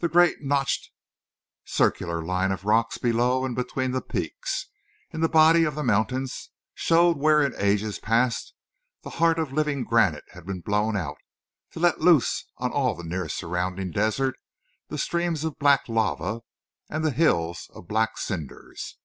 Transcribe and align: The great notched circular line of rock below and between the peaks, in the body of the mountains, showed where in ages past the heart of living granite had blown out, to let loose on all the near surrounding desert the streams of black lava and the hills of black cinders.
The 0.00 0.08
great 0.10 0.42
notched 0.42 0.90
circular 1.64 2.20
line 2.20 2.52
of 2.52 2.66
rock 2.66 2.92
below 3.00 3.46
and 3.46 3.56
between 3.56 3.92
the 3.92 4.02
peaks, 4.02 4.66
in 5.14 5.22
the 5.22 5.30
body 5.30 5.64
of 5.64 5.76
the 5.76 5.82
mountains, 5.82 6.50
showed 6.74 7.16
where 7.16 7.40
in 7.42 7.54
ages 7.56 7.98
past 7.98 8.52
the 9.02 9.08
heart 9.16 9.38
of 9.38 9.50
living 9.50 9.82
granite 9.84 10.24
had 10.32 10.44
blown 10.62 10.94
out, 10.94 11.16
to 11.70 11.80
let 11.80 12.02
loose 12.02 12.44
on 12.58 12.70
all 12.70 12.94
the 12.94 13.02
near 13.02 13.30
surrounding 13.30 13.90
desert 13.92 14.34
the 14.88 14.98
streams 14.98 15.42
of 15.42 15.58
black 15.58 15.88
lava 15.88 16.42
and 16.90 17.02
the 17.02 17.10
hills 17.10 17.70
of 17.72 17.88
black 17.88 18.18
cinders. 18.18 18.98